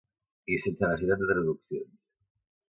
[0.55, 1.93] I sense necessitat de traduccions.